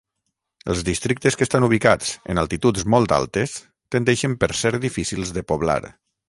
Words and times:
Els 0.73 0.79
districtes 0.85 1.35
que 1.41 1.45
estan 1.47 1.65
ubicats 1.67 2.09
en 2.35 2.43
altituds 2.43 2.87
molt 2.95 3.13
altes 3.19 3.53
tendeixen 3.97 4.35
per 4.45 4.51
ser 4.63 4.73
difícils 4.89 5.35
de 5.39 5.47
poblar. 5.53 5.79